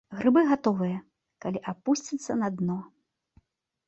Грыбы 0.19 0.41
гатовыя, 0.51 0.97
калі 1.45 1.59
апусцяцца 1.71 2.37
на 2.45 2.49
дно. 2.63 2.79